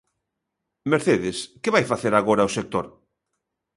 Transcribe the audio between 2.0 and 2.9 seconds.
agora o sector?